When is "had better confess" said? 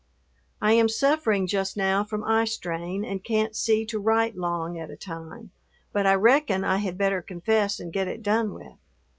6.77-7.79